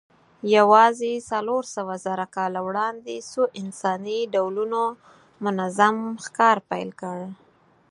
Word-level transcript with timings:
یواځې 0.55 1.13
څلورسوهزره 1.29 2.25
کاله 2.35 2.59
وړاندې 2.67 3.15
څو 3.31 3.41
انساني 3.61 4.19
ډولونو 4.33 4.81
منظم 5.43 5.95
ښکار 6.25 6.57
پیل 6.69 6.89
کړ. 7.01 7.17